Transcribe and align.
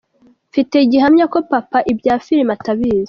"Mfite 0.49 0.77
gihamya 0.91 1.25
ko 1.33 1.37
Papa 1.51 1.79
ibya 1.91 2.15
filime 2.25 2.51
atabizi. 2.57 2.99